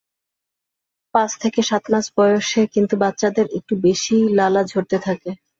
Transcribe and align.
পাঁচ 1.13 1.31
থেকে 1.41 1.59
সাত 1.61 1.83
মাস 1.91 2.05
বয়সে 2.17 2.61
কিন্তু 2.73 2.93
বাচ্চাদের 3.03 3.47
একটু 3.57 3.73
বেশিই 3.81 4.25
লালা 4.37 4.61
ঝরতে 4.63 4.97
থাকে। 4.99 5.29